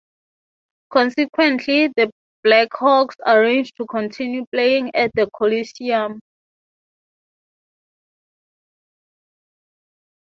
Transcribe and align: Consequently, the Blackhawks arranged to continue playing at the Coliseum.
Consequently, 0.89 1.89
the 1.89 2.09
Blackhawks 2.43 3.13
arranged 3.23 3.75
to 3.77 3.85
continue 3.85 4.47
playing 4.51 4.89
at 4.95 5.11
the 5.13 5.29
Coliseum. 5.35 6.19